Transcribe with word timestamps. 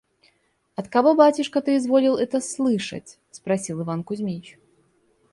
–«От 0.79 0.87
кого, 0.87 1.13
батюшка, 1.13 1.61
ты 1.61 1.77
изволил 1.77 2.17
это 2.17 2.39
слышать?»– 2.41 3.19
спросил 3.31 3.83
Иван 3.83 4.03
Кузмич. 4.03 4.57